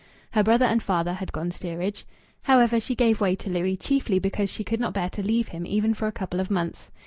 [0.31, 2.07] Her brother and father had gone steerage.
[2.41, 5.63] However, she gave way to Louis, chiefly because she could not bear to leave him
[5.67, 6.89] even for a couple of months.